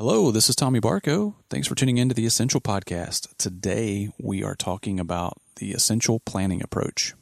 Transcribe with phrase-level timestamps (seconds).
[0.00, 1.34] Hello, this is Tommy Barco.
[1.50, 3.28] Thanks for tuning in to the Essential Podcast.
[3.36, 7.12] Today we are talking about the essential planning approach.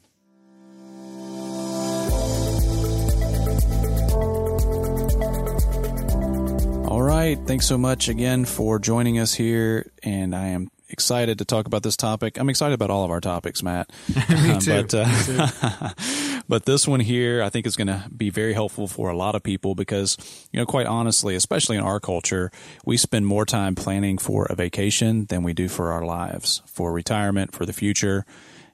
[6.86, 11.44] All right, thanks so much again for joining us here, and I am excited to
[11.44, 12.38] talk about this topic.
[12.38, 13.90] I'm excited about all of our topics, Matt.
[14.30, 14.84] Me too.
[14.84, 15.90] but, uh,
[16.48, 19.34] but this one here, I think is going to be very helpful for a lot
[19.34, 20.16] of people because,
[20.50, 22.50] you know, quite honestly, especially in our culture,
[22.84, 26.92] we spend more time planning for a vacation than we do for our lives, for
[26.92, 28.24] retirement, for the future.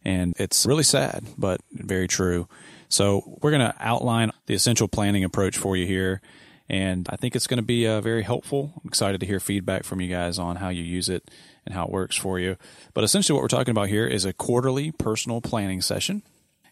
[0.04, 2.46] And it's really sad, but very true.
[2.88, 6.20] So we're going to outline the essential planning approach for you here.
[6.68, 8.72] And I think it's going to be uh, very helpful.
[8.76, 11.30] I'm excited to hear feedback from you guys on how you use it
[11.66, 12.56] and how it works for you.
[12.94, 16.22] But essentially, what we're talking about here is a quarterly personal planning session.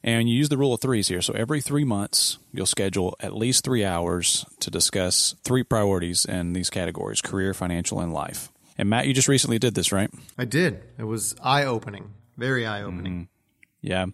[0.05, 1.23] And you use the rule of threes here.
[1.23, 6.55] So every three months, you'll schedule at least three hours to discuss three priorities in
[6.55, 8.51] these categories career, financial, and life.
[8.77, 10.11] And Matt, you just recently did this, right?
[10.37, 10.83] I did.
[10.99, 13.13] It was eye opening, very eye opening.
[13.13, 13.87] Mm-hmm.
[13.87, 14.07] Yeah.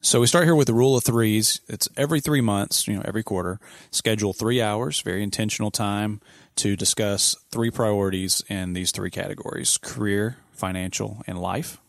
[0.00, 1.62] So we start here with the rule of threes.
[1.66, 3.58] It's every three months, you know, every quarter.
[3.90, 6.20] Schedule three hours, very intentional time
[6.56, 11.80] to discuss three priorities in these three categories career, financial, and life.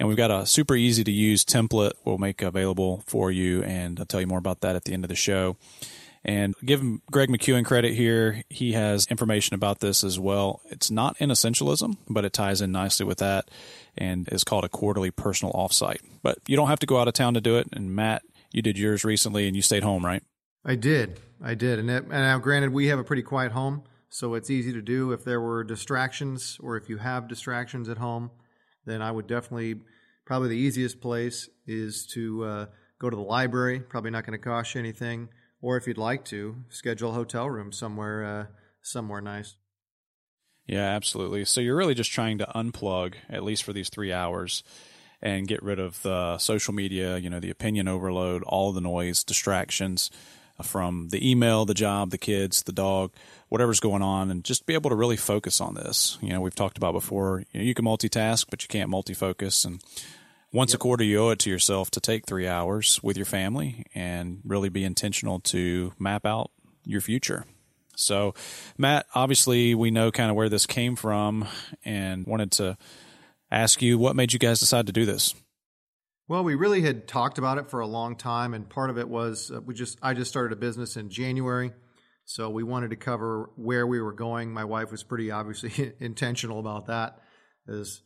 [0.00, 4.00] And we've got a super easy to use template we'll make available for you, and
[4.00, 5.58] I'll tell you more about that at the end of the show.
[6.24, 8.42] And give Greg McKeown credit here.
[8.48, 10.62] He has information about this as well.
[10.70, 13.50] It's not in essentialism, but it ties in nicely with that
[13.96, 16.00] and is called a quarterly personal offsite.
[16.22, 17.68] But you don't have to go out of town to do it.
[17.72, 20.22] And Matt, you did yours recently and you stayed home, right?
[20.64, 21.20] I did.
[21.42, 21.78] I did.
[21.78, 24.82] And, it, and now, granted, we have a pretty quiet home, so it's easy to
[24.82, 25.12] do.
[25.12, 28.30] If there were distractions or if you have distractions at home,
[28.86, 29.80] then I would definitely,
[30.24, 32.66] probably the easiest place is to uh,
[32.98, 33.80] go to the library.
[33.80, 35.28] Probably not going to cost you anything
[35.62, 38.46] or if you'd like to, schedule a hotel room somewhere uh,
[38.82, 39.56] somewhere nice.
[40.66, 41.44] Yeah, absolutely.
[41.44, 44.62] So you're really just trying to unplug at least for these three hours
[45.20, 49.24] and get rid of the social media, you know, the opinion overload, all the noise,
[49.24, 50.10] distractions
[50.62, 53.12] from the email, the job, the kids, the dog,
[53.48, 56.18] whatever's going on, and just be able to really focus on this.
[56.20, 59.64] You know, we've talked about before, you, know, you can multitask, but you can't multifocus.
[59.64, 59.82] And
[60.52, 60.76] once yep.
[60.76, 64.40] a quarter, you owe it to yourself to take three hours with your family and
[64.44, 66.50] really be intentional to map out
[66.84, 67.44] your future.
[67.96, 68.34] So,
[68.78, 71.46] Matt, obviously, we know kind of where this came from
[71.84, 72.78] and wanted to
[73.50, 75.34] ask you what made you guys decide to do this?
[76.30, 79.08] Well, we really had talked about it for a long time, and part of it
[79.08, 81.72] was uh, we just I just started a business in January,
[82.24, 84.52] so we wanted to cover where we were going.
[84.52, 87.18] My wife was pretty obviously intentional about that.
[87.66, 88.02] Is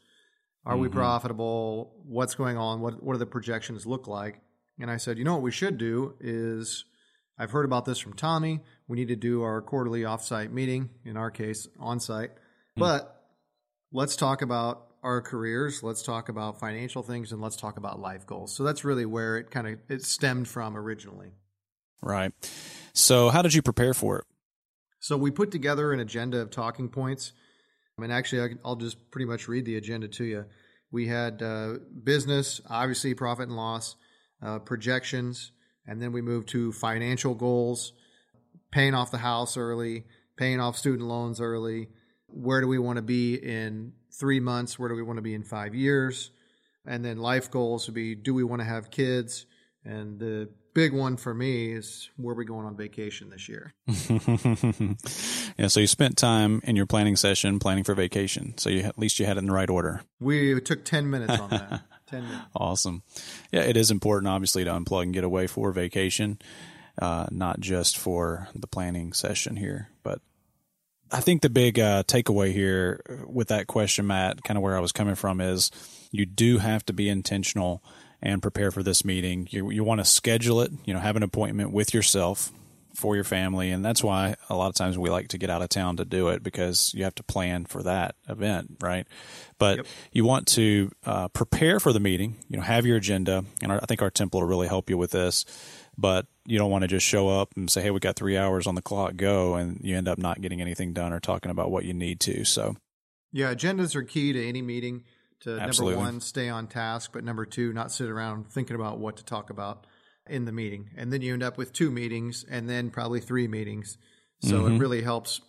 [0.65, 0.83] are mm-hmm.
[0.85, 1.93] we profitable?
[2.07, 2.81] What's going on?
[2.81, 4.41] What what do the projections look like?
[4.81, 6.87] And I said, you know what we should do is
[7.39, 8.61] I've heard about this from Tommy.
[8.89, 12.31] We need to do our quarterly offsite meeting, in our case, on site.
[12.31, 12.81] Mm-hmm.
[12.81, 13.23] But
[13.93, 18.27] let's talk about our careers, let's talk about financial things, and let's talk about life
[18.27, 18.57] goals.
[18.57, 21.33] So that's really where it kind of it stemmed from originally.
[22.03, 22.33] Right.
[22.93, 24.25] So how did you prepare for it?
[24.99, 27.33] So we put together an agenda of talking points
[27.97, 30.45] I mean, actually, I'll just pretty much read the agenda to you.
[30.91, 33.97] We had uh, business, obviously, profit and loss,
[34.43, 35.53] uh, projections,
[35.87, 37.93] and then we moved to financial goals,
[38.71, 40.05] paying off the house early,
[40.37, 41.89] paying off student loans early.
[42.35, 44.79] Where do we want to be in three months?
[44.79, 46.31] Where do we want to be in five years?
[46.87, 49.47] And then life goals would be do we want to have kids?
[49.85, 53.73] And the big one for me is where are we going on vacation this year?
[55.57, 58.59] yeah, so you spent time in your planning session planning for vacation.
[58.59, 60.03] So you at least you had it in the right order.
[60.21, 61.83] We took 10 minutes on that.
[62.07, 62.45] 10 minutes.
[62.55, 63.03] Awesome.
[63.53, 66.39] Yeah, it is important obviously to unplug and get away for vacation,
[67.01, 70.21] uh, not just for the planning session here, but
[71.15, 74.81] I think the big uh, takeaway here with that question, Matt, kind of where I
[74.81, 75.71] was coming from is
[76.11, 77.85] you do have to be intentional
[78.21, 79.47] and prepare for this meeting.
[79.51, 82.51] You, you want to schedule it, you know, have an appointment with yourself
[82.95, 83.71] for your family.
[83.71, 86.05] And that's why a lot of times we like to get out of town to
[86.05, 89.07] do it because you have to plan for that event, right?
[89.59, 89.87] But yep.
[90.11, 93.45] you want to uh, prepare for the meeting, you know, have your agenda.
[93.63, 95.45] And I think our template will really help you with this.
[95.97, 98.67] But you don't want to just show up and say, hey, we got three hours
[98.67, 99.55] on the clock, go.
[99.55, 102.45] And you end up not getting anything done or talking about what you need to.
[102.45, 102.77] So,
[103.33, 105.05] yeah, agendas are key to any meeting
[105.41, 105.97] to Absolutely.
[105.97, 109.25] number one, stay on task, but number two, not sit around thinking about what to
[109.25, 109.87] talk about
[110.27, 110.91] in the meeting.
[110.97, 113.99] And then you end up with two meetings and then probably three meetings.
[114.43, 114.77] So mm-hmm.
[114.77, 115.41] it really helps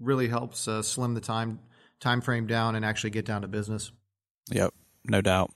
[0.00, 1.60] really helps uh, slim the time
[2.00, 3.90] time frame down and actually get down to business.
[4.50, 4.72] Yep,
[5.08, 5.52] no doubt.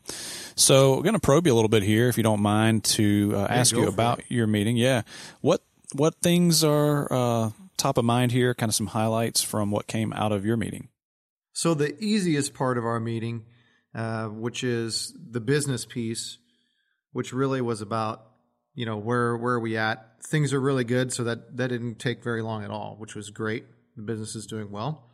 [0.55, 3.33] So we're going to probe you a little bit here, if you don't mind, to
[3.35, 4.27] uh, ask you about it.
[4.29, 4.77] your meeting.
[4.77, 5.03] Yeah,
[5.41, 5.63] what
[5.95, 8.55] what things are uh, top of mind here?
[8.55, 10.89] Kind of some highlights from what came out of your meeting.
[11.53, 13.45] So the easiest part of our meeting,
[13.95, 16.39] uh, which is the business piece,
[17.13, 18.27] which really was about
[18.75, 20.23] you know where where are we at?
[20.25, 23.31] Things are really good, so that that didn't take very long at all, which was
[23.31, 23.65] great.
[23.97, 25.11] The business is doing well,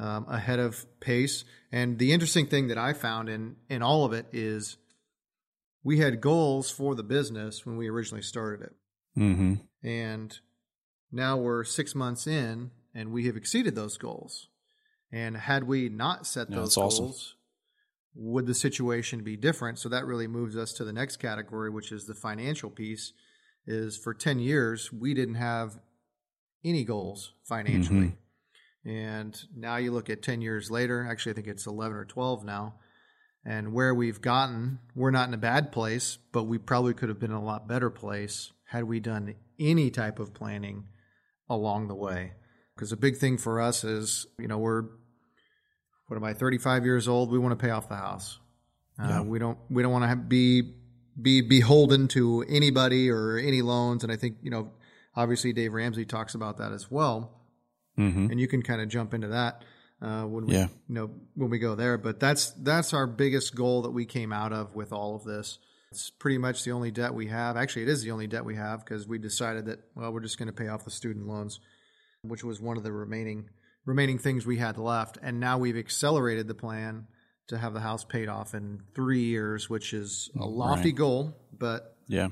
[0.00, 1.44] um, ahead of pace.
[1.70, 4.76] And the interesting thing that I found in in all of it is
[5.84, 8.72] we had goals for the business when we originally started it,
[9.18, 9.54] Mm-hmm.
[9.86, 10.38] and
[11.12, 14.48] now we're six months in, and we have exceeded those goals.
[15.12, 17.06] And had we not set Yeah, those that's awesome.
[17.06, 17.34] goals,
[18.14, 19.78] would the situation be different?
[19.78, 23.12] So that really moves us to the next category, which is the financial piece.
[23.66, 25.78] Is for ten years we didn't have
[26.64, 28.16] any goals financially,
[28.84, 31.06] and now you look at ten years later.
[31.08, 32.76] Actually, I think it's eleven or twelve now.
[33.44, 37.18] And where we've gotten, we're not in a bad place, but we probably could have
[37.18, 40.84] been in a lot better place had we done any type of planning
[41.48, 42.32] along the way.
[42.74, 44.82] Because a big thing for us is, you know, we're
[46.06, 47.30] what am I, 35 years old?
[47.30, 48.38] We want to pay off the house.
[48.98, 50.74] Uh, We don't we don't want to be
[51.20, 54.04] be beholden to anybody or any loans.
[54.04, 54.72] And I think you know,
[55.14, 57.39] obviously Dave Ramsey talks about that as well
[57.98, 58.30] Mm-hmm.
[58.30, 59.62] and you can kind of jump into that
[60.00, 60.68] uh, when we Yeah.
[60.88, 61.98] you know when we go there.
[61.98, 65.58] But that's that's our biggest goal that we came out of with all of this.
[65.90, 67.56] It's pretty much the only debt we have.
[67.56, 70.38] Actually, it is the only debt we have because we decided that well, we're just
[70.38, 71.58] going to pay off the student loans,
[72.22, 73.48] which was one of the remaining
[73.84, 75.18] remaining things we had left.
[75.20, 77.06] And now we've accelerated the plan
[77.48, 80.94] to have the house paid off in three years, which is a lofty Right.
[80.96, 81.36] goal.
[81.58, 82.28] But Yeah.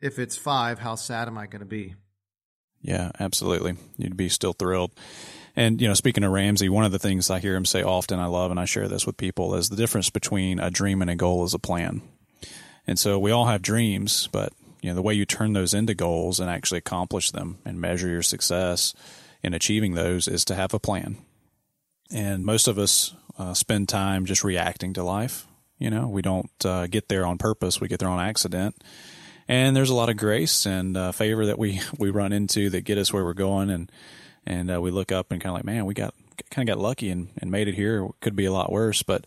[0.00, 1.96] if it's five, how sad am I going to be?
[2.82, 3.76] Yeah, absolutely.
[3.96, 4.92] You'd be still thrilled.
[5.56, 8.20] And, you know, speaking of Ramsey, one of the things I hear him say often,
[8.20, 11.10] I love, and I share this with people, is the difference between a dream and
[11.10, 12.00] a goal is a plan.
[12.86, 15.94] And so we all have dreams, but, you know, the way you turn those into
[15.94, 18.94] goals and actually accomplish them and measure your success
[19.42, 21.18] in achieving those is to have a plan.
[22.12, 25.46] And most of us uh, spend time just reacting to life.
[25.78, 28.76] You know, we don't uh, get there on purpose, we get there on accident
[29.48, 32.82] and there's a lot of grace and uh, favor that we we run into that
[32.82, 33.70] get us where we're going.
[33.70, 33.90] And
[34.46, 36.14] and uh, we look up and kind of like man we got
[36.50, 38.04] kind of got lucky and, and made it here.
[38.04, 39.02] It could be a lot worse.
[39.02, 39.26] But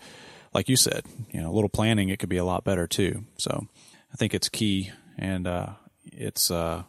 [0.54, 3.26] like you said you know a little planning it could be a lot better too.
[3.38, 3.68] So
[4.14, 5.70] i think it's key and uh,
[6.06, 6.84] it's uh,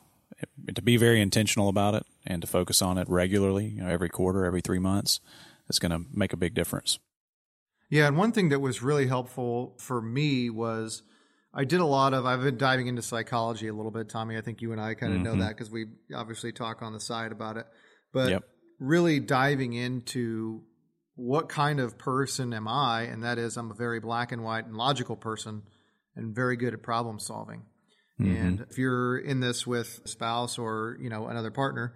[0.75, 4.09] to be very intentional about it and to focus on it regularly you know every
[4.09, 5.21] quarter every three months
[5.69, 6.99] is going to make a big difference.
[7.89, 11.03] Yeah, and one thing that was really helpful for me was
[11.55, 14.39] I did a lot of I've been diving into psychology a little bit, Tommy.
[14.39, 15.41] I think you and I kind of know mm-hmm.
[15.41, 17.67] that because we obviously talk on the side about it.
[18.13, 18.45] But Yep.
[18.79, 20.63] really diving into
[21.15, 24.67] what kind of person am I, and that is I'm a very black and white
[24.67, 25.63] and logical person
[26.17, 27.63] and very good at problem solving.
[28.19, 28.37] Mm-hmm.
[28.37, 31.95] And if you're in this with a spouse or, you know, another partner,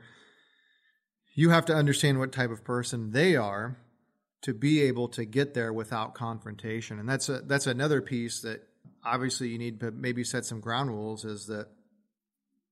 [1.34, 3.78] you have to understand what type of person they are
[4.42, 6.98] to be able to get there without confrontation.
[6.98, 8.62] And that's a, that's another piece that
[9.06, 11.68] obviously you need to maybe set some ground rules is that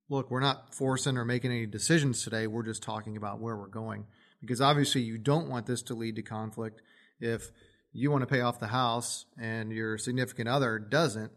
[0.08, 2.46] look, we're not forcing or making any decisions today.
[2.46, 4.06] We're just talking about where we're going.
[4.40, 6.82] Because obviously you don't want this to lead to conflict
[7.20, 7.50] if
[7.92, 11.32] you want to pay off the house and your significant other doesn't,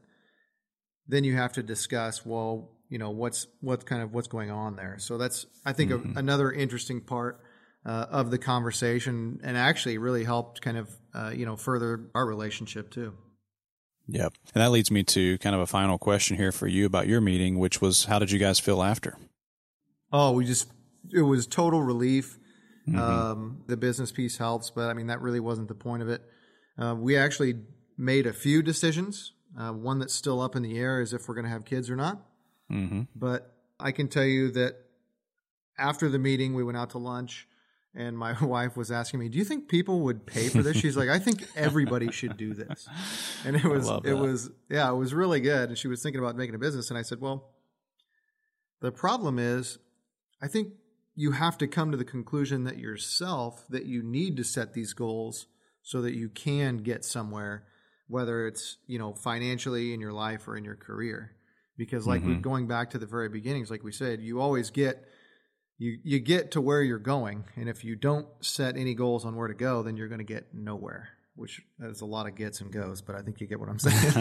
[1.07, 4.75] then you have to discuss, well, you know, what's what's kind of what's going on
[4.75, 4.97] there.
[4.99, 7.39] So that's I think a, another interesting part
[7.85, 12.25] uh, of the conversation, and actually really helped kind of uh, you know further our
[12.25, 13.13] relationship too.
[14.07, 17.07] Yep and that leads me to kind of a final question here for you about
[17.07, 19.17] your meeting which was how did you guys feel after
[20.11, 20.71] Oh, we just
[21.11, 22.37] it was total relief.
[22.95, 26.21] Um, the business piece helps, but I mean that really wasn't the point of it.
[26.77, 27.55] Uh, we actually
[27.97, 29.33] made a few decisions.
[29.59, 31.89] Uh, one that's still up in the air is if we're going to have kids
[31.89, 32.21] or not.
[32.71, 33.01] mm-hmm.
[33.15, 34.75] But I can tell you that
[35.77, 37.47] after the meeting, we went out to lunch,
[37.97, 40.95] and my wife was asking me, "Do you think people would pay for this?" She's
[40.95, 42.87] like, "I think everybody should do this."
[43.43, 45.69] And it was, it was, yeah, it was really good.
[45.69, 47.49] And she was thinking about making a business, and I said, "Well,
[48.79, 49.79] the problem is,
[50.41, 50.73] I think
[51.15, 54.93] you have to come to the conclusion that yourself that you need to set these
[54.93, 55.47] goals
[55.81, 57.65] so that you can get somewhere,
[58.07, 61.33] whether it's you know financially in your life or in your career."
[61.77, 65.07] Because like we going back to the very beginnings, like we said, you always get
[65.77, 69.35] you you get to where you're going, and if you don't set any goals on
[69.35, 71.09] where to go, then you're going to get nowhere.
[71.35, 73.77] Which is a lot of gets and goes, but I think you get what I'm
[73.77, 74.13] saying.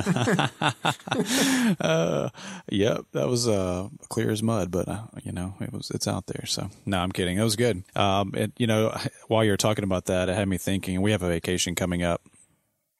[1.81, 2.29] uh,
[2.71, 6.27] yep, that was uh, clear as mud, but uh, you know it was it's out
[6.27, 6.45] there.
[6.45, 7.39] So no, I'm kidding.
[7.39, 7.85] It was good.
[7.95, 8.95] Um, it, you know,
[9.29, 11.01] while you're talking about that, it had me thinking.
[11.01, 12.21] We have a vacation coming up.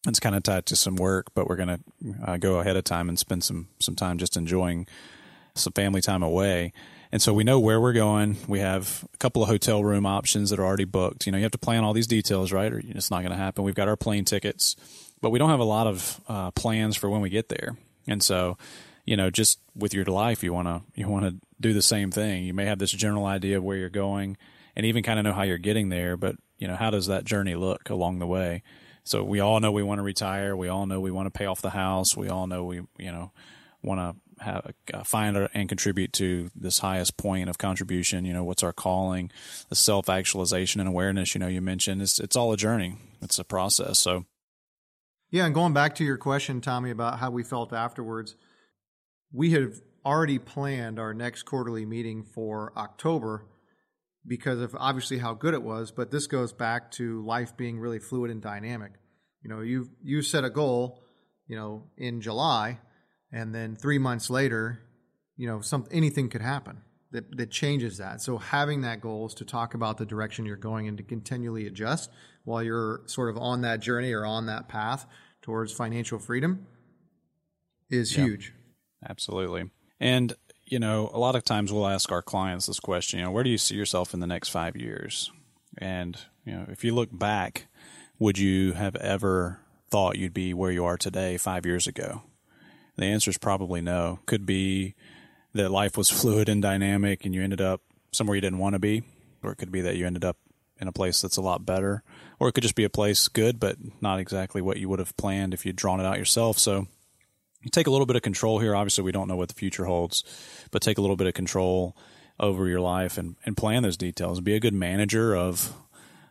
[0.09, 1.81] It's kind of tied to some work, but we're gonna
[2.25, 4.87] uh, go ahead of time and spend some some time just enjoying
[5.55, 6.73] some family time away.
[7.13, 8.37] And so we know where we're going.
[8.49, 11.27] We have a couple of hotel room options that are already booked.
[11.27, 12.73] You know, you have to plan all these details, right?
[12.73, 13.65] Or it's not going to happen.
[13.65, 14.77] We've got our plane tickets,
[15.21, 17.77] but we don't have a lot of uh, plans for when we get there.
[18.09, 18.59] And so,
[19.05, 22.11] you know, just with your life, you want to you want to do the same
[22.11, 22.45] thing.
[22.45, 24.37] You may have this general idea of where you're going,
[24.75, 26.17] and even kind of know how you're getting there.
[26.17, 28.63] But you know, how does that journey look along the way?
[29.05, 30.57] So we all know we want to retire.
[30.57, 32.17] We all know we want to pay off the house.
[32.17, 33.31] We all know we you know
[33.83, 38.25] want to have, uh, find and contribute to this highest point of contribution.
[38.25, 39.31] You know, what's our calling,
[39.69, 41.35] the self actualization and awareness.
[41.35, 42.97] You know, you mentioned it's it's all a journey.
[43.23, 43.99] It's a process.
[43.99, 44.25] So,
[45.31, 48.37] yeah, and going back to your question, Tommy, about how we felt afterwards,
[49.33, 49.73] we had
[50.05, 53.47] already planned our next quarterly meeting for October
[54.27, 55.91] because of obviously how good it was.
[55.91, 58.93] But this goes back to life being really fluid and dynamic.
[59.43, 61.03] You know, you you set a goal,
[61.47, 62.81] you know, in July
[63.33, 64.81] and then three months later,
[65.37, 68.21] you know, some anything could happen that that changes that.
[68.21, 71.67] So having that goal is to talk about the direction you're going and to continually
[71.67, 72.11] adjust
[72.45, 75.07] while you're sort of on that journey or on that path
[75.43, 76.67] towards financial freedom
[77.91, 78.53] is yeah, huge.
[79.09, 79.71] Absolutely.
[80.01, 83.31] And you know, a lot of times we'll ask our clients this question, you know,
[83.31, 85.31] where do you see yourself in the next 5 years?
[85.79, 87.69] And, you know, if you look back,
[88.19, 92.23] would you have ever thought you'd be where you are today 5 years ago?
[92.97, 94.21] The answer is probably no.
[94.27, 94.95] Could be
[95.55, 97.81] that life was fluid and dynamic and you ended up
[98.13, 99.03] somewhere you didn't want to be,
[99.43, 100.37] or it could be that you ended up
[100.79, 102.03] in a place that's a lot better,
[102.39, 105.17] or it could just be a place good, but not exactly what you would have
[105.17, 106.59] planned if you'd drawn it out yourself.
[106.59, 106.87] So
[107.63, 108.75] you take a little bit of control here.
[108.75, 110.23] Obviously, we don't know what the future holds,
[110.71, 111.97] but take a little bit of control
[112.39, 114.41] over your life and, and plan those details.
[114.41, 115.75] Be a good manager of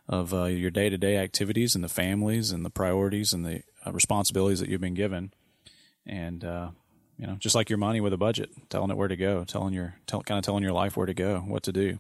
[0.08, 3.64] of uh, your day to day activities and the families and the priorities and the
[3.88, 5.34] uh, responsibilities that you've been given
[6.06, 6.70] and uh,
[7.18, 9.74] you know, just like your money with a budget, telling it where to go, telling
[9.74, 12.00] your tell, kind of telling your life where to go, what to do.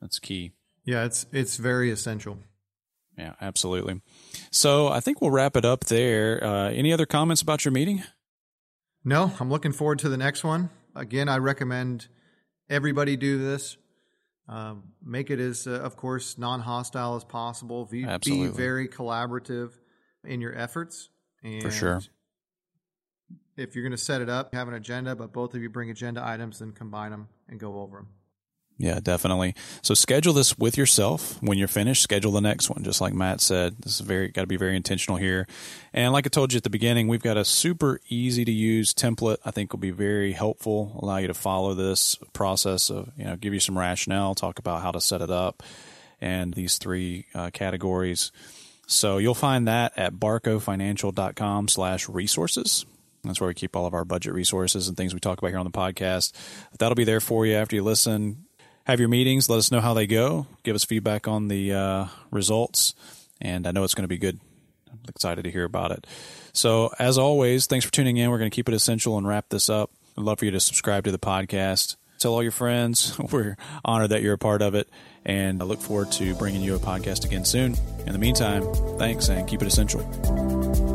[0.00, 0.52] That's key.
[0.84, 2.38] Yeah, it's it's very essential.
[3.16, 4.00] Yeah, absolutely.
[4.50, 6.42] So I think we'll wrap it up there.
[6.42, 8.02] Uh, any other comments about your meeting?
[9.04, 10.70] No, I'm looking forward to the next one.
[10.94, 12.08] Again, I recommend
[12.68, 13.76] everybody do this.
[14.48, 17.84] Um, make it as, uh, of course, non-hostile as possible.
[17.84, 19.70] Be, be, very collaborative
[20.24, 21.08] in your efforts.
[21.42, 22.00] And For sure
[23.60, 25.90] if you're going to set it up, have an agenda, but both of you bring
[25.90, 28.08] agenda items, and combine them and go over them.
[28.80, 29.54] Yeah, definitely.
[29.82, 31.36] So schedule this with yourself.
[31.42, 32.82] When you're finished, schedule the next one.
[32.82, 35.46] Just like Matt said, this is very got to be very intentional here.
[35.92, 38.94] And like I told you at the beginning, we've got a super easy to use
[38.94, 39.36] template.
[39.44, 40.98] I think will be very helpful.
[41.02, 44.80] Allow you to follow this process of you know give you some rationale, talk about
[44.80, 45.62] how to set it up,
[46.18, 48.32] and these three uh, categories.
[48.86, 52.86] So you'll find that at barcofinancial.com/resources.
[53.24, 55.58] That's where we keep all of our budget resources and things we talk about here
[55.58, 56.32] on the podcast.
[56.78, 58.46] That'll be there for you after you listen.
[58.84, 59.48] Have your meetings.
[59.48, 60.46] Let us know how they go.
[60.62, 62.94] Give us feedback on the uh, results.
[63.40, 64.40] And I know it's going to be good.
[64.90, 66.06] I'm excited to hear about it.
[66.52, 68.30] So, as always, thanks for tuning in.
[68.30, 69.90] We're going to keep it essential and wrap this up.
[70.18, 71.96] I'd love for you to subscribe to the podcast.
[72.18, 73.18] Tell all your friends.
[73.32, 74.88] We're honored that you're a part of it.
[75.24, 77.76] And I look forward to bringing you a podcast again soon.
[78.06, 78.62] In the meantime,
[78.98, 80.89] thanks and keep it essential.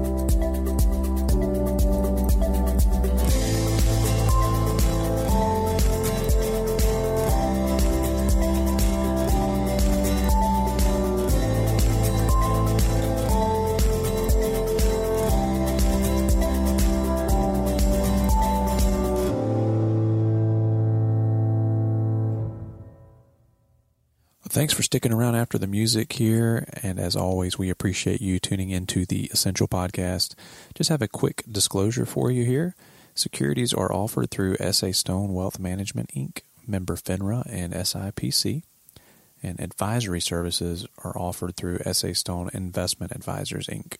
[24.55, 26.65] Thanks for sticking around after the music here.
[26.81, 30.33] And as always, we appreciate you tuning into the Essential Podcast.
[30.73, 32.73] Just have a quick disclosure for you here.
[33.15, 38.63] Securities are offered through SA Stone Wealth Management, Inc., member FINRA and SIPC.
[39.43, 43.97] And advisory services are offered through SA Stone Investment Advisors, Inc.